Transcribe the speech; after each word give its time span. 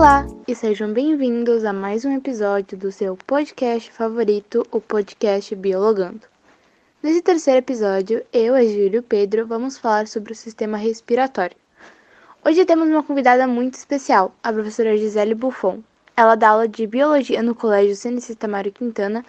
Olá 0.00 0.26
e 0.48 0.54
sejam 0.54 0.90
bem-vindos 0.94 1.62
a 1.62 1.74
mais 1.74 2.06
um 2.06 2.16
episódio 2.16 2.74
do 2.74 2.90
seu 2.90 3.18
podcast 3.18 3.92
favorito, 3.92 4.66
o 4.72 4.80
podcast 4.80 5.54
Biologando. 5.54 6.22
Nesse 7.02 7.20
terceiro 7.20 7.58
episódio, 7.58 8.24
eu, 8.32 8.54
a 8.54 8.62
Júlia 8.62 9.00
e 9.00 9.02
Pedro 9.02 9.46
vamos 9.46 9.76
falar 9.76 10.08
sobre 10.08 10.32
o 10.32 10.34
sistema 10.34 10.78
respiratório. 10.78 11.54
Hoje 12.42 12.64
temos 12.64 12.88
uma 12.88 13.02
convidada 13.02 13.46
muito 13.46 13.74
especial, 13.74 14.34
a 14.42 14.50
professora 14.50 14.96
Gisele 14.96 15.34
Buffon. 15.34 15.80
Ela 16.16 16.34
dá 16.34 16.48
aula 16.48 16.66
de 16.66 16.86
biologia 16.86 17.42
no 17.42 17.54
Colégio 17.54 17.94
Cenicista 17.94 18.48
Mário 18.48 18.72
Quintana 18.72 19.22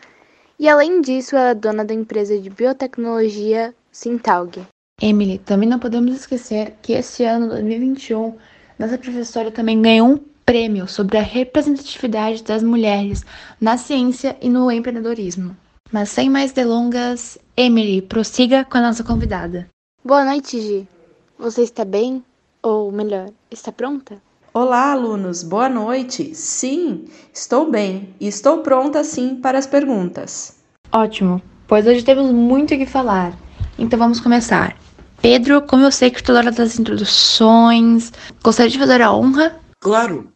e, 0.57 0.69
além 0.69 1.01
disso, 1.01 1.35
ela 1.35 1.49
é 1.49 1.53
dona 1.53 1.83
da 1.83 1.93
empresa 1.93 2.39
de 2.39 2.49
biotecnologia 2.49 3.75
Sintalg. 3.91 4.65
Emily, 5.01 5.37
também 5.37 5.67
não 5.67 5.79
podemos 5.79 6.15
esquecer 6.15 6.75
que 6.81 6.93
este 6.93 7.25
ano, 7.25 7.49
2021, 7.49 8.37
nossa 8.79 8.97
professora 8.97 9.51
também 9.51 9.81
ganhou 9.81 10.07
um 10.07 10.30
prêmio 10.45 10.87
sobre 10.87 11.17
a 11.17 11.21
representatividade 11.21 12.43
das 12.43 12.63
mulheres 12.63 13.25
na 13.59 13.77
ciência 13.77 14.37
e 14.41 14.49
no 14.49 14.71
empreendedorismo. 14.71 15.55
Mas 15.91 16.09
sem 16.09 16.29
mais 16.29 16.51
delongas, 16.51 17.37
Emily, 17.55 18.01
prossiga 18.01 18.63
com 18.63 18.77
a 18.77 18.81
nossa 18.81 19.03
convidada. 19.03 19.67
Boa 20.03 20.23
noite, 20.23 20.59
Gi. 20.59 20.87
Você 21.37 21.63
está 21.63 21.83
bem? 21.83 22.23
Ou 22.63 22.91
melhor, 22.91 23.29
está 23.49 23.71
pronta? 23.71 24.21
Olá, 24.53 24.91
alunos, 24.91 25.43
boa 25.43 25.69
noite. 25.69 26.35
Sim, 26.35 27.05
estou 27.33 27.71
bem 27.71 28.13
e 28.19 28.27
estou 28.27 28.59
pronta 28.59 29.03
sim 29.03 29.35
para 29.35 29.57
as 29.57 29.65
perguntas. 29.65 30.57
Ótimo, 30.91 31.41
pois 31.67 31.87
hoje 31.87 32.03
temos 32.03 32.31
muito 32.31 32.73
o 32.73 32.77
que 32.77 32.85
falar. 32.85 33.33
Então 33.79 33.97
vamos 33.97 34.19
começar. 34.19 34.77
Pedro, 35.21 35.61
como 35.61 35.83
eu 35.83 35.91
sei 35.91 36.09
que 36.09 36.21
tu 36.21 36.33
hora 36.33 36.51
das 36.51 36.79
introduções, 36.79 38.11
gostaria 38.43 38.71
de 38.71 38.79
fazer 38.79 39.01
a 39.01 39.13
honra? 39.13 39.60
Claro. 39.81 40.31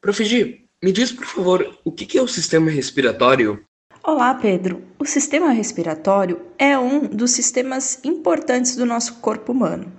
Profigi, 0.00 0.66
me 0.82 0.90
diz 0.90 1.12
por 1.12 1.24
favor, 1.24 1.78
o 1.84 1.92
que 1.92 2.18
é 2.18 2.20
o 2.20 2.26
sistema 2.26 2.68
respiratório? 2.68 3.64
Olá, 4.02 4.34
Pedro. 4.34 4.82
O 4.98 5.04
sistema 5.04 5.50
respiratório 5.50 6.42
é 6.58 6.76
um 6.76 7.06
dos 7.06 7.30
sistemas 7.30 8.00
importantes 8.04 8.74
do 8.74 8.84
nosso 8.84 9.20
corpo 9.20 9.52
humano. 9.52 9.92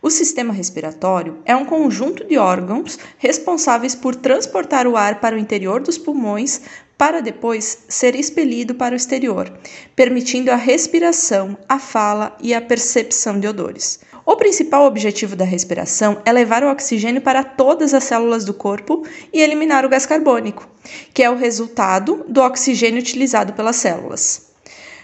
O 0.00 0.08
sistema 0.08 0.52
respiratório 0.52 1.42
é 1.44 1.56
um 1.56 1.64
conjunto 1.64 2.24
de 2.24 2.38
órgãos 2.38 2.96
responsáveis 3.18 3.96
por 3.96 4.14
transportar 4.14 4.86
o 4.86 4.96
ar 4.96 5.18
para 5.18 5.34
o 5.34 5.38
interior 5.38 5.80
dos 5.80 5.98
pulmões 5.98 6.62
para 7.02 7.20
depois 7.20 7.78
ser 7.88 8.14
expelido 8.14 8.76
para 8.76 8.92
o 8.92 8.96
exterior, 8.96 9.52
permitindo 9.96 10.52
a 10.52 10.54
respiração, 10.54 11.58
a 11.68 11.76
fala 11.76 12.36
e 12.40 12.54
a 12.54 12.60
percepção 12.60 13.40
de 13.40 13.48
odores. 13.48 13.98
O 14.24 14.36
principal 14.36 14.86
objetivo 14.86 15.34
da 15.34 15.44
respiração 15.44 16.22
é 16.24 16.30
levar 16.30 16.62
o 16.62 16.70
oxigênio 16.70 17.20
para 17.20 17.42
todas 17.42 17.92
as 17.92 18.04
células 18.04 18.44
do 18.44 18.54
corpo 18.54 19.04
e 19.32 19.40
eliminar 19.40 19.84
o 19.84 19.88
gás 19.88 20.06
carbônico, 20.06 20.68
que 21.12 21.24
é 21.24 21.28
o 21.28 21.34
resultado 21.34 22.24
do 22.28 22.40
oxigênio 22.40 23.00
utilizado 23.00 23.52
pelas 23.52 23.74
células. 23.74 24.52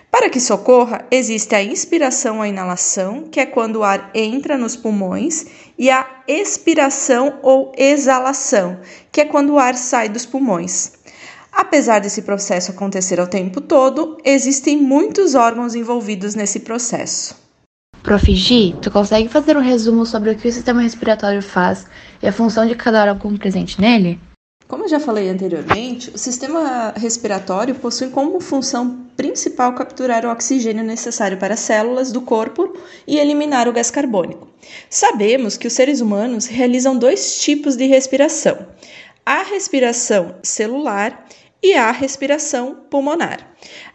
Para 0.08 0.30
que 0.30 0.38
isso 0.38 0.54
ocorra, 0.54 1.04
existe 1.10 1.54
a 1.54 1.62
inspiração 1.62 2.38
ou 2.38 2.46
inalação, 2.46 3.24
que 3.24 3.41
é 3.41 3.46
quando 3.46 3.76
o 3.76 3.82
ar 3.82 4.10
entra 4.14 4.56
nos 4.56 4.76
pulmões, 4.76 5.46
e 5.76 5.91
a 5.91 6.22
expiração 6.26 7.38
ou 7.42 7.72
exalação, 7.76 8.80
que 9.12 9.20
é 9.20 9.24
quando 9.24 9.50
o 9.54 9.58
ar 9.58 9.74
sai 9.74 10.08
dos 10.08 10.24
pulmões. 10.24 10.97
Apesar 11.52 12.00
desse 12.00 12.22
processo 12.22 12.70
acontecer 12.70 13.20
ao 13.20 13.27
tempo 13.27 13.60
todo, 13.60 14.16
existem 14.24 14.77
muitos 14.77 15.34
órgãos 15.34 15.74
envolvidos 15.74 16.34
nesse 16.34 16.60
processo. 16.60 17.36
Prof. 18.02 18.34
G, 18.34 18.74
tu 18.80 18.91
consegue 18.91 19.28
fazer 19.28 19.56
um 19.56 19.60
resumo 19.60 20.06
sobre 20.06 20.30
o 20.30 20.36
que 20.36 20.48
o 20.48 20.52
sistema 20.52 20.80
respiratório 20.80 21.42
faz 21.42 21.86
e 22.22 22.26
a 22.26 22.32
função 22.32 22.66
de 22.66 22.74
cada 22.74 23.02
órgão 23.02 23.36
presente 23.36 23.80
nele? 23.80 24.19
Como 24.69 24.84
eu 24.84 24.88
já 24.88 25.00
falei 25.00 25.30
anteriormente, 25.30 26.10
o 26.10 26.19
sistema 26.19 26.92
respiratório 26.94 27.75
possui 27.75 28.09
como 28.09 28.38
função 28.38 29.06
principal 29.16 29.75
capturar 29.75 30.26
o 30.26 30.30
oxigênio 30.30 30.84
necessário 30.84 31.38
para 31.38 31.54
as 31.54 31.60
células 31.60 32.12
do 32.12 32.20
corpo 32.20 32.75
e 33.06 33.19
eliminar 33.19 33.66
o 33.66 33.72
gás 33.72 33.91
carbônico. 33.91 34.47
Sabemos 34.91 35.56
que 35.56 35.66
os 35.66 35.72
seres 35.72 36.03
humanos 36.03 36.47
realizam 36.47 36.98
dois 36.98 37.41
tipos 37.41 37.76
de 37.76 37.86
respiração: 37.86 38.59
a 39.31 39.43
respiração 39.43 40.37
celular 40.43 41.27
e 41.62 41.75
a 41.75 41.91
respiração 41.91 42.87
pulmonar. 42.89 43.47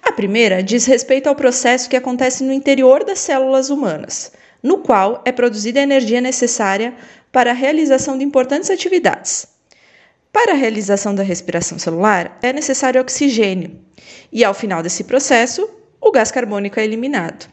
A 0.03 0.11
primeira 0.11 0.61
diz 0.61 0.85
respeito 0.85 1.25
ao 1.25 1.33
processo 1.33 1.89
que 1.89 1.95
acontece 1.95 2.43
no 2.43 2.53
interior 2.53 3.03
das 3.03 3.17
células 3.17 3.71
humanas, 3.71 4.31
no 4.61 4.77
qual 4.77 5.23
é 5.25 5.31
produzida 5.31 5.79
a 5.79 5.83
energia 5.83 6.21
necessária 6.21 6.93
para 7.31 7.49
a 7.49 7.55
realização 7.55 8.15
de 8.15 8.23
importantes 8.23 8.69
atividades. 8.69 9.47
Para 10.31 10.51
a 10.51 10.55
realização 10.55 11.15
da 11.15 11.23
respiração 11.23 11.79
celular, 11.79 12.37
é 12.43 12.53
necessário 12.53 13.01
oxigênio, 13.01 13.81
e 14.31 14.43
ao 14.43 14.53
final 14.53 14.83
desse 14.83 15.03
processo, 15.03 15.67
o 15.99 16.11
gás 16.11 16.29
carbônico 16.29 16.79
é 16.79 16.83
eliminado. 16.83 17.51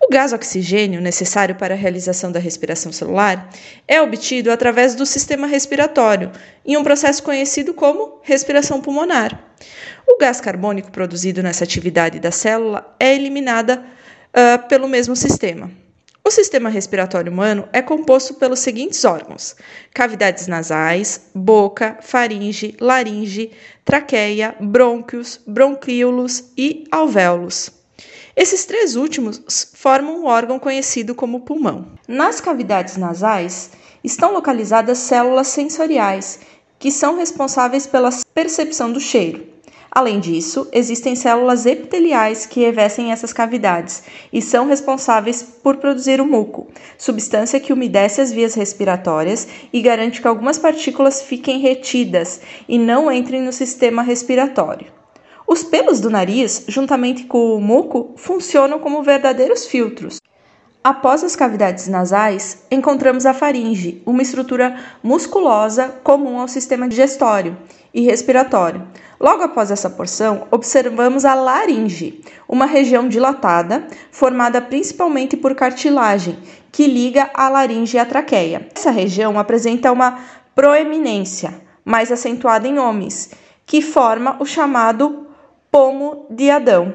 O 0.00 0.08
gás 0.08 0.32
oxigênio 0.32 1.00
necessário 1.00 1.54
para 1.54 1.74
a 1.74 1.76
realização 1.76 2.30
da 2.30 2.38
respiração 2.38 2.92
celular 2.92 3.50
é 3.86 4.00
obtido 4.00 4.50
através 4.50 4.94
do 4.94 5.04
sistema 5.04 5.46
respiratório, 5.46 6.30
em 6.64 6.76
um 6.76 6.84
processo 6.84 7.22
conhecido 7.22 7.74
como 7.74 8.20
respiração 8.22 8.80
pulmonar. 8.80 9.38
O 10.06 10.18
gás 10.18 10.40
carbônico 10.40 10.90
produzido 10.90 11.42
nessa 11.42 11.64
atividade 11.64 12.18
da 12.18 12.30
célula 12.30 12.94
é 12.98 13.14
eliminada 13.14 13.84
uh, 14.32 14.68
pelo 14.68 14.88
mesmo 14.88 15.14
sistema. 15.14 15.70
O 16.24 16.30
sistema 16.30 16.68
respiratório 16.68 17.32
humano 17.32 17.66
é 17.72 17.80
composto 17.80 18.34
pelos 18.34 18.58
seguintes 18.58 19.02
órgãos: 19.04 19.56
cavidades 19.94 20.46
nasais, 20.46 21.30
boca, 21.34 21.96
faringe, 22.02 22.76
laringe, 22.78 23.50
traqueia, 23.84 24.54
brônquios, 24.60 25.40
bronquíolos 25.46 26.52
e 26.54 26.84
alvéolos. 26.90 27.77
Esses 28.40 28.64
três 28.64 28.94
últimos 28.94 29.42
formam 29.74 30.20
um 30.20 30.26
órgão 30.26 30.60
conhecido 30.60 31.12
como 31.12 31.40
pulmão. 31.40 31.86
Nas 32.06 32.40
cavidades 32.40 32.96
nasais 32.96 33.72
estão 34.04 34.32
localizadas 34.32 34.98
células 34.98 35.48
sensoriais, 35.48 36.38
que 36.78 36.92
são 36.92 37.16
responsáveis 37.16 37.84
pela 37.84 38.10
percepção 38.32 38.92
do 38.92 39.00
cheiro. 39.00 39.44
Além 39.90 40.20
disso, 40.20 40.68
existem 40.70 41.16
células 41.16 41.66
epiteliais 41.66 42.46
que 42.46 42.60
revestem 42.60 43.10
essas 43.10 43.32
cavidades 43.32 44.04
e 44.32 44.40
são 44.40 44.68
responsáveis 44.68 45.42
por 45.42 45.78
produzir 45.78 46.20
o 46.20 46.24
muco, 46.24 46.68
substância 46.96 47.58
que 47.58 47.72
umedece 47.72 48.20
as 48.20 48.30
vias 48.30 48.54
respiratórias 48.54 49.48
e 49.72 49.82
garante 49.82 50.22
que 50.22 50.28
algumas 50.28 50.60
partículas 50.60 51.22
fiquem 51.22 51.58
retidas 51.58 52.40
e 52.68 52.78
não 52.78 53.10
entrem 53.10 53.42
no 53.42 53.52
sistema 53.52 54.00
respiratório. 54.00 54.96
Os 55.50 55.64
pelos 55.64 55.98
do 55.98 56.10
nariz, 56.10 56.66
juntamente 56.68 57.24
com 57.24 57.56
o 57.56 57.60
muco, 57.60 58.12
funcionam 58.16 58.78
como 58.78 59.02
verdadeiros 59.02 59.64
filtros. 59.64 60.20
Após 60.84 61.24
as 61.24 61.34
cavidades 61.34 61.88
nasais, 61.88 62.64
encontramos 62.70 63.24
a 63.24 63.32
faringe, 63.32 64.02
uma 64.04 64.20
estrutura 64.20 64.76
musculosa 65.02 65.88
comum 66.04 66.38
ao 66.38 66.48
sistema 66.48 66.86
digestório 66.86 67.56
e 67.94 68.02
respiratório. 68.02 68.86
Logo 69.18 69.42
após 69.42 69.70
essa 69.70 69.88
porção, 69.88 70.46
observamos 70.50 71.24
a 71.24 71.32
laringe, 71.32 72.22
uma 72.46 72.66
região 72.66 73.08
dilatada, 73.08 73.86
formada 74.12 74.60
principalmente 74.60 75.34
por 75.34 75.54
cartilagem, 75.54 76.38
que 76.70 76.86
liga 76.86 77.30
a 77.32 77.48
laringe 77.48 77.96
à 77.96 78.04
traqueia. 78.04 78.68
Essa 78.76 78.90
região 78.90 79.38
apresenta 79.38 79.90
uma 79.90 80.18
proeminência, 80.54 81.54
mais 81.86 82.12
acentuada 82.12 82.68
em 82.68 82.78
homens, 82.78 83.30
que 83.64 83.80
forma 83.80 84.36
o 84.40 84.44
chamado 84.44 85.27
pomo 85.78 86.26
de 86.28 86.50
Adão. 86.50 86.92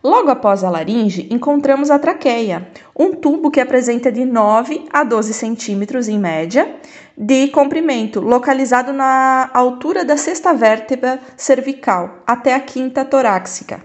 Logo 0.00 0.30
após 0.30 0.62
a 0.62 0.70
laringe, 0.70 1.26
encontramos 1.32 1.90
a 1.90 1.98
traqueia, 1.98 2.68
um 2.96 3.12
tubo 3.12 3.50
que 3.50 3.58
apresenta 3.58 4.12
de 4.12 4.24
9 4.24 4.84
a 4.92 5.02
12 5.02 5.34
centímetros 5.34 6.06
em 6.06 6.16
média 6.16 6.76
de 7.18 7.48
comprimento, 7.48 8.20
localizado 8.20 8.92
na 8.92 9.50
altura 9.52 10.04
da 10.04 10.16
sexta 10.16 10.54
vértebra 10.54 11.18
cervical 11.36 12.22
até 12.24 12.54
a 12.54 12.60
quinta 12.60 13.04
torácica. 13.04 13.82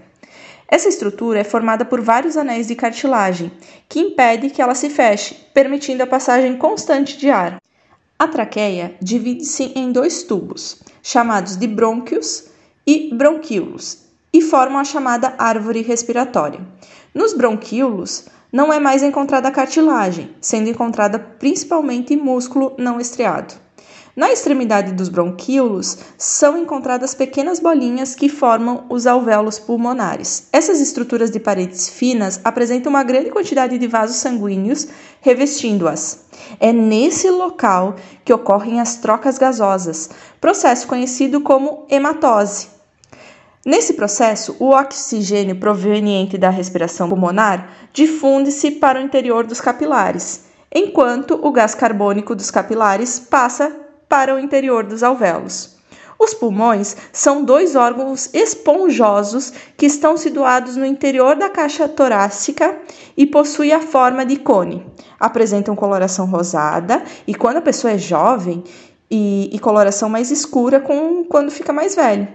Essa 0.68 0.90
estrutura 0.90 1.40
é 1.40 1.44
formada 1.44 1.84
por 1.84 2.00
vários 2.00 2.38
anéis 2.38 2.68
de 2.68 2.76
cartilagem, 2.76 3.52
que 3.88 4.00
impede 4.00 4.52
que 4.52 4.62
ela 4.62 4.76
se 4.76 4.92
feche, 4.92 5.34
permitindo 5.56 6.04
a 6.04 6.08
passagem 6.08 6.56
constante 6.56 7.18
de 7.18 7.32
ar. 7.32 7.60
A 8.20 8.28
traqueia 8.28 8.94
divide-se 9.02 9.74
em 9.76 9.92
dois 9.92 10.22
tubos, 10.22 10.84
chamados 11.02 11.58
de 11.58 11.66
brônquios 11.66 12.48
e 12.86 13.12
bronquíolos, 13.12 14.09
e 14.32 14.42
formam 14.42 14.80
a 14.80 14.84
chamada 14.84 15.34
árvore 15.38 15.82
respiratória. 15.82 16.60
Nos 17.14 17.34
bronquíolos, 17.34 18.26
não 18.52 18.74
é 18.74 18.80
mais 18.80 19.04
encontrada 19.04 19.52
cartilagem, 19.52 20.36
sendo 20.42 20.70
encontrada 20.70 21.20
principalmente 21.20 22.16
músculo 22.16 22.74
não 22.78 23.00
estriado. 23.00 23.54
Na 24.16 24.34
extremidade 24.34 24.92
dos 24.92 25.08
bronquíolos 25.08 25.98
são 26.18 26.58
encontradas 26.58 27.14
pequenas 27.14 27.60
bolinhas 27.60 28.16
que 28.16 28.28
formam 28.28 28.86
os 28.90 29.08
alvéolos 29.08 29.60
pulmonares. 29.60 30.48
Essas 30.52 30.82
estruturas 30.82 31.32
de 31.32 31.40
paredes 31.40 31.88
finas 31.88 32.42
apresentam 32.44 32.90
uma 32.90 33.04
grande 33.04 33.30
quantidade 33.30 33.78
de 33.78 33.88
vasos 33.88 34.18
sanguíneos 34.18 34.88
revestindo-as. 35.22 36.26
É 36.60 36.74
nesse 36.74 37.30
local 37.30 37.96
que 38.26 38.34
ocorrem 38.34 38.82
as 38.82 38.98
trocas 38.98 39.38
gasosas, 39.38 40.10
processo 40.42 40.86
conhecido 40.86 41.40
como 41.40 41.86
hematose. 41.90 42.79
Nesse 43.66 43.94
processo, 43.94 44.56
o 44.58 44.70
oxigênio 44.70 45.58
proveniente 45.58 46.38
da 46.38 46.50
respiração 46.50 47.10
pulmonar 47.10 47.70
difunde-se 47.92 48.72
para 48.72 49.00
o 49.00 49.04
interior 49.04 49.46
dos 49.46 49.60
capilares, 49.60 50.46
enquanto 50.74 51.38
o 51.46 51.52
gás 51.52 51.76
carbônico 51.76 52.34
dos 52.34 52.50
capilares 52.50 53.20
passa 53.20 53.76
para 54.08 54.34
o 54.34 54.40
interior 54.40 54.86
dos 54.86 55.04
alvéolos. 55.04 55.78
Os 56.18 56.34
pulmões 56.34 56.96
são 57.12 57.44
dois 57.44 57.76
órgãos 57.76 58.30
esponjosos 58.34 59.52
que 59.76 59.86
estão 59.86 60.16
situados 60.16 60.78
no 60.78 60.86
interior 60.86 61.36
da 61.36 61.50
caixa 61.50 61.88
torácica 61.88 62.78
e 63.16 63.26
possuem 63.26 63.74
a 63.74 63.82
forma 63.82 64.26
de 64.26 64.38
cone. 64.38 64.86
Apresentam 65.20 65.76
coloração 65.76 66.26
rosada 66.26 67.04
e 67.28 67.36
quando 67.36 67.58
a 67.58 67.62
pessoa 67.62 67.92
é 67.92 67.98
jovem 67.98 68.64
e, 69.12 69.50
e 69.54 69.60
coloração 69.60 70.10
mais 70.10 70.32
escura 70.32 70.80
com, 70.80 71.26
quando 71.26 71.52
fica 71.52 71.74
mais 71.74 71.96
velho 71.96 72.28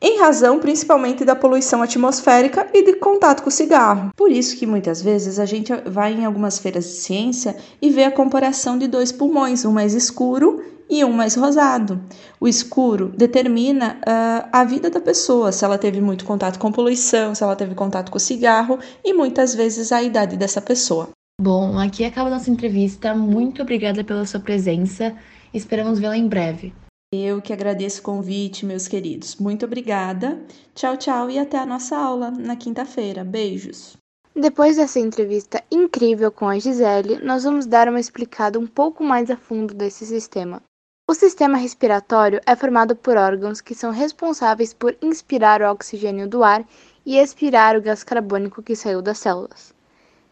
em 0.00 0.18
razão 0.18 0.58
principalmente 0.58 1.24
da 1.24 1.34
poluição 1.34 1.82
atmosférica 1.82 2.68
e 2.72 2.82
de 2.84 2.94
contato 2.94 3.42
com 3.42 3.48
o 3.48 3.52
cigarro. 3.52 4.10
Por 4.16 4.30
isso 4.30 4.56
que 4.56 4.66
muitas 4.66 5.00
vezes 5.00 5.38
a 5.38 5.46
gente 5.46 5.72
vai 5.86 6.12
em 6.12 6.24
algumas 6.24 6.58
feiras 6.58 6.84
de 6.84 6.92
ciência 6.92 7.56
e 7.80 7.90
vê 7.90 8.04
a 8.04 8.10
comparação 8.10 8.78
de 8.78 8.86
dois 8.86 9.10
pulmões, 9.10 9.64
um 9.64 9.72
mais 9.72 9.94
escuro 9.94 10.62
e 10.88 11.04
um 11.04 11.12
mais 11.12 11.34
rosado. 11.34 12.00
O 12.40 12.46
escuro 12.46 13.12
determina 13.16 13.98
uh, 14.00 14.48
a 14.52 14.64
vida 14.64 14.88
da 14.88 15.00
pessoa, 15.00 15.50
se 15.50 15.64
ela 15.64 15.78
teve 15.78 16.00
muito 16.00 16.24
contato 16.24 16.58
com 16.58 16.70
poluição, 16.70 17.34
se 17.34 17.42
ela 17.42 17.56
teve 17.56 17.74
contato 17.74 18.10
com 18.10 18.18
o 18.18 18.20
cigarro 18.20 18.78
e 19.04 19.12
muitas 19.12 19.54
vezes 19.54 19.90
a 19.90 20.02
idade 20.02 20.36
dessa 20.36 20.60
pessoa. 20.60 21.08
Bom, 21.40 21.78
aqui 21.78 22.04
acaba 22.04 22.30
nossa 22.30 22.50
entrevista. 22.50 23.14
Muito 23.14 23.62
obrigada 23.62 24.02
pela 24.02 24.24
sua 24.24 24.40
presença. 24.40 25.14
Esperamos 25.52 25.98
vê-la 25.98 26.16
em 26.16 26.26
breve. 26.26 26.72
Eu 27.12 27.40
que 27.40 27.52
agradeço 27.52 28.00
o 28.00 28.02
convite, 28.02 28.66
meus 28.66 28.88
queridos. 28.88 29.36
Muito 29.36 29.64
obrigada. 29.64 30.42
Tchau, 30.74 30.96
tchau 30.96 31.30
e 31.30 31.38
até 31.38 31.56
a 31.56 31.64
nossa 31.64 31.96
aula 31.96 32.32
na 32.32 32.56
quinta-feira. 32.56 33.22
Beijos. 33.22 33.96
Depois 34.34 34.74
dessa 34.76 34.98
entrevista 34.98 35.62
incrível 35.70 36.32
com 36.32 36.48
a 36.48 36.58
Gisele, 36.58 37.20
nós 37.22 37.44
vamos 37.44 37.64
dar 37.64 37.88
uma 37.88 38.00
explicada 38.00 38.58
um 38.58 38.66
pouco 38.66 39.04
mais 39.04 39.30
a 39.30 39.36
fundo 39.36 39.72
desse 39.72 40.04
sistema. 40.04 40.60
O 41.08 41.14
sistema 41.14 41.56
respiratório 41.56 42.40
é 42.44 42.56
formado 42.56 42.96
por 42.96 43.16
órgãos 43.16 43.60
que 43.60 43.74
são 43.74 43.92
responsáveis 43.92 44.74
por 44.74 44.96
inspirar 45.00 45.62
o 45.62 45.70
oxigênio 45.70 46.28
do 46.28 46.42
ar 46.42 46.66
e 47.04 47.16
expirar 47.18 47.76
o 47.76 47.80
gás 47.80 48.02
carbônico 48.02 48.64
que 48.64 48.74
saiu 48.74 49.00
das 49.00 49.18
células. 49.18 49.72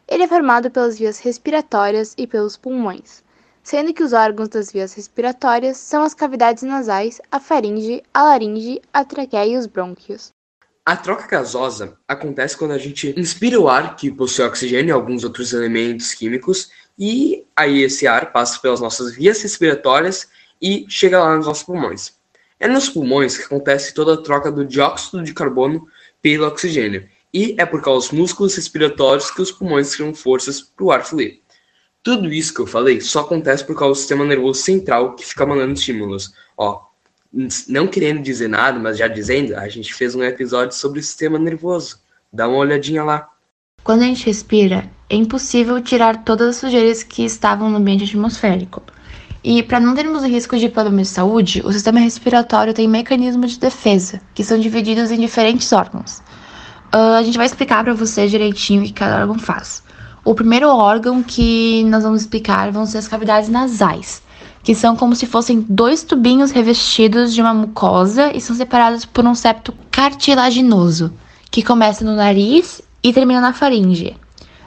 Ele 0.09 0.25
é 0.25 0.29
formado 0.29 0.69
pelas 0.73 0.99
vias 0.99 1.21
respiratórias 1.21 2.15
e 2.19 2.27
pelos 2.27 2.57
pulmões 2.57 3.24
sendo 3.65 3.95
que 3.95 4.03
os 4.03 4.13
órgãos 4.13 4.51
das 4.51 4.71
vias 4.71 4.93
respiratórias 4.93 5.79
são 5.79 6.03
as 6.03 6.15
cavidades 6.15 6.63
nasais, 6.63 7.21
a 7.33 7.41
faringe, 7.41 8.03
a 8.13 8.23
laringe, 8.23 8.81
a 8.93 9.05
traqueia 9.05 9.55
e 9.55 9.57
os 9.57 9.67
brônquios. 9.67 10.33
A 10.85 10.95
troca 10.95 11.27
gasosa 11.27 11.97
acontece 12.07 12.59
quando 12.59 12.73
a 12.73 12.79
gente 12.79 13.19
inspira 13.19 13.59
o 13.59 13.67
ar, 13.67 13.97
que 13.97 14.11
possui 14.11 14.45
oxigênio 14.45 14.91
e 14.91 14.93
alguns 14.93 15.25
outros 15.25 15.55
elementos 15.55 16.13
químicos, 16.13 16.71
e 16.99 17.47
aí 17.57 17.83
esse 17.83 18.07
ar 18.07 18.33
passa 18.33 18.61
pelas 18.61 18.81
nossas 18.81 19.15
vias 19.17 19.41
respiratórias 19.43 20.29
e 20.61 20.85
chega 20.87 21.19
lá 21.19 21.35
nos 21.35 21.47
nossos 21.47 21.63
pulmões. 21.63 22.13
É 22.61 22.69
nos 22.69 22.91
pulmões 22.91 23.39
que 23.39 23.45
acontece 23.45 23.95
toda 23.95 24.13
a 24.13 24.23
troca 24.23 24.53
do 24.53 24.65
dióxido 24.65 25.23
de 25.23 25.33
carbono 25.33 25.89
pelo 26.21 26.47
oxigênio, 26.47 27.09
e 27.33 27.55
é 27.59 27.65
por 27.65 27.81
causa 27.81 28.09
dos 28.09 28.19
músculos 28.19 28.55
respiratórios 28.55 29.31
que 29.31 29.41
os 29.41 29.51
pulmões 29.51 29.97
criam 29.97 30.15
forças 30.15 30.61
para 30.61 30.85
o 30.85 30.93
ar 30.93 31.03
fluir. 31.03 31.41
Tudo 32.05 32.31
isso 32.31 32.53
que 32.53 32.61
eu 32.61 32.67
falei 32.67 33.01
só 33.01 33.21
acontece 33.21 33.65
por 33.65 33.75
causa 33.75 33.95
do 33.95 33.99
sistema 33.99 34.27
nervoso 34.27 34.61
central 34.61 35.15
que 35.17 35.25
fica 35.25 35.47
mandando 35.47 35.73
estímulos. 35.73 36.35
Ó, 36.55 36.83
não 37.67 37.89
querendo 37.89 38.23
dizer 38.23 38.47
nada, 38.47 38.79
mas 38.79 38.99
já 38.99 39.09
dizendo, 39.09 39.57
a 39.57 39.67
gente 39.71 39.93
fez 39.95 40.15
um 40.15 40.23
episódio 40.23 40.77
sobre 40.77 41.01
o 41.01 41.03
sistema 41.03 41.39
nervoso. 41.39 41.99
Dá 42.31 42.47
uma 42.47 42.59
olhadinha 42.59 43.03
lá. 43.03 43.31
Quando 43.83 44.03
a 44.03 44.05
gente 44.05 44.27
respira, 44.27 44.91
é 45.09 45.17
impossível 45.17 45.81
tirar 45.81 46.25
todas 46.25 46.49
as 46.49 46.57
sujeiras 46.57 47.03
que 47.03 47.25
estavam 47.25 47.71
no 47.71 47.79
ambiente 47.79 48.05
atmosférico. 48.05 48.83
E 49.43 49.63
para 49.63 49.81
não 49.81 49.95
termos 49.95 50.23
o 50.23 50.27
risco 50.27 50.59
de 50.59 50.69
problemas 50.69 51.09
de 51.09 51.15
saúde, 51.15 51.63
o 51.65 51.73
sistema 51.73 52.01
respiratório 52.01 52.75
tem 52.75 52.87
mecanismos 52.87 53.53
de 53.53 53.61
defesa, 53.61 54.21
que 54.35 54.45
são 54.45 54.61
divididos 54.61 55.11
em 55.11 55.19
diferentes 55.19 55.73
órgãos. 55.73 56.19
Uh, 56.95 57.17
a 57.19 57.23
gente 57.23 57.39
vai 57.39 57.47
explicar 57.47 57.83
para 57.83 57.95
você 57.95 58.27
direitinho 58.27 58.83
o 58.83 58.85
que 58.85 58.93
cada 58.93 59.23
órgão 59.23 59.39
faz. 59.39 59.83
O 60.25 60.35
primeiro 60.35 60.71
órgão 60.71 61.23
que 61.23 61.85
nós 61.85 62.03
vamos 62.03 62.23
explicar 62.23 62.73
vão 62.73 62.87
ser 62.87 62.97
as 62.97 63.07
cavidades 63.07 63.51
nasais, 63.51 64.23
que 64.63 64.75
são 64.75 64.97
como 64.97 65.15
se 65.15 65.27
fossem 65.27 65.61
dois 65.69 66.03
tubinhos 66.03 66.51
revestidos 66.51 67.35
de 67.35 67.43
uma 67.43 67.53
mucosa 67.53 68.35
e 68.35 68.41
são 68.41 68.57
separados 68.57 69.05
por 69.05 69.27
um 69.27 69.35
septo 69.35 69.75
cartilaginoso, 69.91 71.13
que 71.51 71.63
começa 71.63 72.03
no 72.03 72.17
nariz 72.17 72.81
e 73.03 73.13
termina 73.13 73.39
na 73.39 73.53
faringe. 73.53 74.17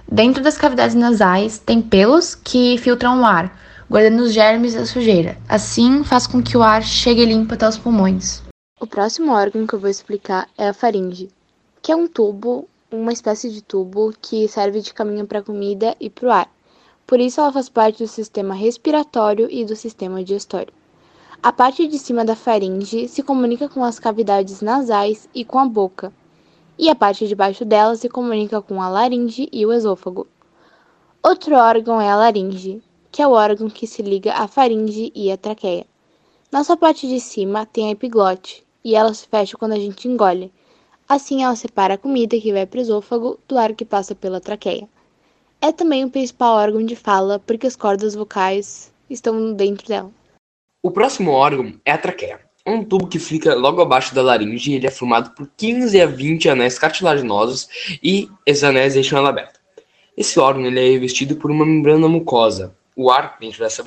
Dentro 0.09 0.43
das 0.43 0.59
cavidades 0.59 0.95
nasais 0.95 1.57
tem 1.57 1.81
pelos 1.81 2.35
que 2.35 2.77
filtram 2.77 3.19
o 3.19 3.25
ar, 3.25 3.51
guardando 3.89 4.19
os 4.19 4.33
germes 4.33 4.75
e 4.75 4.77
a 4.77 4.85
sujeira. 4.85 5.39
Assim 5.49 6.03
faz 6.03 6.27
com 6.27 6.39
que 6.39 6.55
o 6.55 6.61
ar 6.61 6.83
chegue 6.83 7.25
limpo 7.25 7.55
até 7.55 7.67
os 7.67 7.79
pulmões. 7.79 8.43
O 8.79 8.85
próximo 8.85 9.31
órgão 9.31 9.65
que 9.65 9.73
eu 9.73 9.79
vou 9.79 9.89
explicar 9.89 10.47
é 10.55 10.69
a 10.69 10.73
faringe, 10.73 11.29
que 11.81 11.91
é 11.91 11.95
um 11.95 12.07
tubo 12.07 12.67
uma 12.89 13.11
espécie 13.11 13.49
de 13.49 13.61
tubo 13.61 14.13
que 14.21 14.47
serve 14.47 14.79
de 14.79 14.93
caminho 14.93 15.27
para 15.27 15.39
a 15.39 15.43
comida 15.43 15.95
e 15.99 16.09
para 16.09 16.27
o 16.27 16.31
ar. 16.31 16.51
Por 17.05 17.19
isso, 17.19 17.41
ela 17.41 17.51
faz 17.51 17.67
parte 17.67 18.03
do 18.03 18.07
sistema 18.07 18.53
respiratório 18.53 19.47
e 19.51 19.65
do 19.65 19.75
sistema 19.75 20.23
digestório. 20.23 20.73
A 21.43 21.51
parte 21.51 21.87
de 21.87 21.99
cima 21.99 22.23
da 22.23 22.35
faringe 22.35 23.07
se 23.07 23.21
comunica 23.21 23.69
com 23.69 23.83
as 23.83 23.99
cavidades 23.99 24.61
nasais 24.61 25.27
e 25.35 25.43
com 25.43 25.59
a 25.59 25.65
boca, 25.65 26.13
e 26.77 26.89
a 26.89 26.95
parte 26.95 27.27
de 27.27 27.35
baixo 27.35 27.65
dela 27.65 27.95
se 27.95 28.09
comunica 28.09 28.61
com 28.61 28.81
a 28.81 28.89
laringe 28.89 29.49
e 29.51 29.65
o 29.65 29.73
esôfago. 29.73 30.25
Outro 31.21 31.55
órgão 31.55 31.99
é 31.99 32.09
a 32.09 32.15
laringe, 32.15 32.81
que 33.11 33.21
é 33.21 33.27
o 33.27 33.31
órgão 33.31 33.69
que 33.69 33.85
se 33.85 34.01
liga 34.01 34.33
à 34.33 34.47
faringe 34.47 35.11
e 35.13 35.31
à 35.31 35.37
traqueia. 35.37 35.85
Nossa 36.51 36.77
parte 36.77 37.07
de 37.07 37.19
cima 37.19 37.65
tem 37.65 37.87
a 37.87 37.91
epiglote, 37.91 38.65
e 38.83 38.95
ela 38.95 39.13
se 39.13 39.27
fecha 39.27 39.57
quando 39.57 39.73
a 39.73 39.79
gente 39.79 40.07
engole, 40.07 40.53
Assim, 41.07 41.43
ela 41.43 41.55
separa 41.55 41.93
a 41.93 41.97
comida 41.97 42.39
que 42.39 42.51
vai 42.51 42.65
para 42.65 42.79
o 42.79 42.81
esôfago 42.81 43.39
do 43.47 43.57
ar 43.57 43.73
que 43.73 43.85
passa 43.85 44.13
pela 44.13 44.41
traqueia. 44.41 44.87
É 45.61 45.71
também 45.71 46.03
o 46.03 46.09
principal 46.09 46.55
órgão 46.55 46.85
de 46.85 46.95
fala, 46.95 47.39
porque 47.39 47.65
as 47.65 47.75
cordas 47.75 48.13
vocais 48.13 48.91
estão 49.09 49.53
dentro 49.53 49.87
dela. 49.87 50.11
O 50.83 50.91
próximo 50.91 51.31
órgão 51.31 51.73
é 51.85 51.91
a 51.91 51.97
traqueia. 51.97 52.41
É 52.65 52.69
um 52.69 52.83
tubo 52.83 53.07
que 53.07 53.17
fica 53.17 53.55
logo 53.55 53.81
abaixo 53.81 54.13
da 54.13 54.21
laringe 54.21 54.71
e 54.71 54.75
ele 54.75 54.87
é 54.87 54.91
formado 54.91 55.31
por 55.31 55.49
15 55.55 56.01
a 56.01 56.05
20 56.05 56.49
anéis 56.49 56.77
cartilaginosos 56.77 57.69
e 58.03 58.29
esses 58.45 58.65
anéis 58.65 58.93
deixam 58.93 59.17
ela 59.17 59.29
aberta. 59.29 59.57
Esse 60.17 60.37
órgão 60.39 60.65
ele 60.65 60.79
é 60.79 60.89
revestido 60.91 61.37
por 61.37 61.49
uma 61.49 61.65
membrana 61.65 62.09
mucosa. 62.09 62.75
O 62.95 63.09
ar 63.09 63.37
dentro 63.39 63.59
dessa 63.59 63.83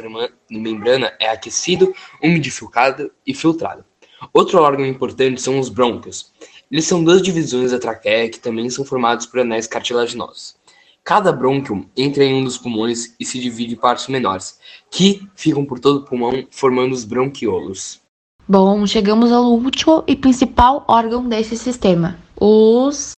membrana 0.48 1.12
é 1.20 1.28
aquecido, 1.28 1.94
umidificado 2.22 3.10
e 3.26 3.34
filtrado. 3.34 3.84
Outro 4.32 4.60
órgão 4.60 4.86
importante 4.86 5.42
são 5.42 5.58
os 5.58 5.68
brônquios. 5.68 6.32
Eles 6.70 6.84
são 6.84 7.02
duas 7.02 7.20
divisões 7.20 7.72
da 7.72 7.80
traqueia 7.80 8.28
que 8.28 8.38
também 8.38 8.70
são 8.70 8.84
formados 8.84 9.26
por 9.26 9.40
anéis 9.40 9.66
cartilaginosos. 9.66 10.54
Cada 11.02 11.32
brônquio 11.32 11.84
entra 11.96 12.22
em 12.22 12.32
um 12.32 12.44
dos 12.44 12.56
pulmões 12.56 13.12
e 13.18 13.24
se 13.24 13.40
divide 13.40 13.74
em 13.74 13.76
partes 13.76 14.06
menores, 14.06 14.56
que 14.88 15.28
ficam 15.34 15.64
por 15.64 15.80
todo 15.80 15.96
o 15.96 16.04
pulmão, 16.04 16.46
formando 16.48 16.92
os 16.92 17.04
bronquiolos. 17.04 18.00
Bom, 18.46 18.86
chegamos 18.86 19.32
ao 19.32 19.46
último 19.46 20.04
e 20.06 20.14
principal 20.14 20.84
órgão 20.86 21.28
desse 21.28 21.56
sistema: 21.56 22.16
os 22.40 23.14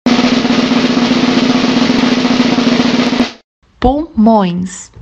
pulmões. 3.81 4.93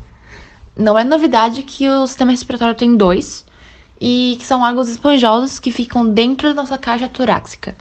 Não 0.75 0.99
é 0.99 1.05
novidade 1.05 1.65
que 1.65 1.87
o 1.87 2.07
sistema 2.07 2.31
respiratório 2.31 2.75
tem 2.75 2.97
dois, 2.97 3.45
e 4.01 4.39
que 4.41 4.47
são 4.47 4.63
órgãos 4.63 4.89
esponjosos 4.89 5.59
que 5.59 5.71
ficam 5.71 6.09
dentro 6.09 6.49
da 6.55 6.63
nossa 6.63 6.79
caixa 6.79 7.11
torácica. 7.11 7.77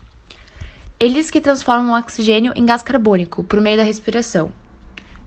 Eles 1.00 1.30
que 1.30 1.40
transformam 1.40 1.94
o 1.94 2.00
oxigênio 2.00 2.54
em 2.56 2.66
gás 2.66 2.82
carbônico 2.82 3.44
por 3.44 3.62
meio 3.62 3.78
da 3.78 3.84
respiração. 3.84 4.52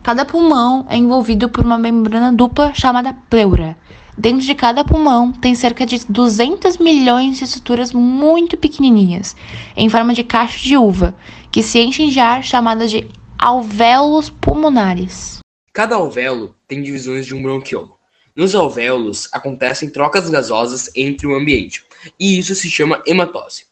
Cada 0.02 0.24
pulmão 0.24 0.84
é 0.90 0.96
envolvido 0.96 1.48
por 1.48 1.64
uma 1.64 1.78
membrana 1.78 2.32
dupla 2.32 2.74
chamada 2.74 3.14
pleura. 3.30 3.76
Dentro 4.18 4.44
de 4.44 4.52
cada 4.56 4.84
pulmão 4.84 5.30
tem 5.30 5.54
cerca 5.54 5.86
de 5.86 6.04
200 6.08 6.78
milhões 6.78 7.38
de 7.38 7.44
estruturas 7.44 7.92
muito 7.92 8.56
pequenininhas, 8.56 9.36
em 9.76 9.88
forma 9.88 10.12
de 10.12 10.24
cacho 10.24 10.58
de 10.58 10.76
uva, 10.76 11.14
que 11.52 11.62
se 11.62 11.78
enchem 11.78 12.08
de 12.08 12.18
ar 12.18 12.42
chamadas 12.42 12.90
de 12.90 13.08
alvéolos 13.38 14.28
pulmonares. 14.28 15.38
Cada 15.72 15.94
alvéolo 15.94 16.52
tem 16.66 16.82
divisões 16.82 17.26
de 17.26 17.34
um 17.34 17.40
bronquiolo. 17.40 17.96
Nos 18.34 18.56
alvéolos 18.56 19.28
acontecem 19.30 19.88
trocas 19.88 20.28
gasosas 20.28 20.90
entre 20.96 21.28
o 21.28 21.36
ambiente, 21.36 21.84
e 22.18 22.40
isso 22.40 22.56
se 22.56 22.68
chama 22.68 23.00
hematose. 23.06 23.69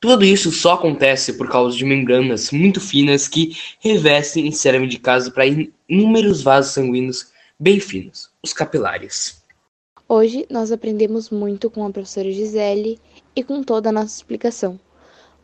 Tudo 0.00 0.24
isso 0.24 0.52
só 0.52 0.74
acontece 0.74 1.32
por 1.32 1.50
causa 1.50 1.76
de 1.76 1.84
membranas 1.84 2.52
muito 2.52 2.80
finas 2.80 3.26
que 3.26 3.56
revestem 3.80 4.46
e 4.46 4.52
servem 4.52 4.88
de 4.88 4.96
casa 4.96 5.28
para 5.28 5.44
inúmeros 5.44 6.40
vasos 6.40 6.72
sanguíneos 6.72 7.32
bem 7.58 7.80
finos, 7.80 8.30
os 8.40 8.52
capilares. 8.52 9.42
Hoje 10.08 10.46
nós 10.48 10.70
aprendemos 10.70 11.30
muito 11.30 11.68
com 11.68 11.84
a 11.84 11.90
professora 11.90 12.30
Gisele 12.30 13.00
e 13.34 13.42
com 13.42 13.60
toda 13.60 13.88
a 13.88 13.92
nossa 13.92 14.14
explicação. 14.14 14.78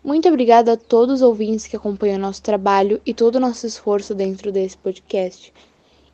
Muito 0.04 0.28
obrigada 0.28 0.74
a 0.74 0.76
todos 0.76 1.16
os 1.16 1.22
ouvintes 1.22 1.66
que 1.66 1.74
acompanham 1.74 2.20
nosso 2.20 2.40
trabalho 2.40 3.00
e 3.04 3.12
todo 3.12 3.34
o 3.34 3.40
nosso 3.40 3.66
esforço 3.66 4.14
dentro 4.14 4.52
desse 4.52 4.76
podcast. 4.76 5.52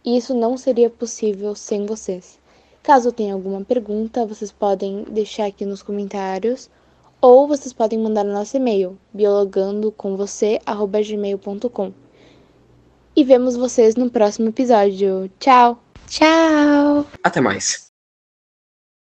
Isso 0.03 0.33
não 0.33 0.57
seria 0.57 0.89
possível 0.89 1.55
sem 1.55 1.85
vocês. 1.85 2.39
Caso 2.83 3.13
tenha 3.13 3.35
alguma 3.35 3.63
pergunta, 3.63 4.25
vocês 4.25 4.51
podem 4.51 5.05
deixar 5.11 5.45
aqui 5.45 5.67
nos 5.67 5.83
comentários 5.83 6.71
ou 7.21 7.47
vocês 7.47 7.73
podem 7.73 7.99
mandar 7.99 8.25
no 8.25 8.33
nosso 8.33 8.57
e-mail 8.57 8.99
biologandocomvocê@gmail.com. 9.13 11.93
E 13.17 13.25
vemos 13.25 13.57
vocês 13.57 13.97
no 13.97 14.09
próximo 14.11 14.49
episódio. 14.49 15.31
Tchau. 15.39 15.79
Tchau. 16.07 17.07
Até 17.23 17.41
mais. 17.41 17.90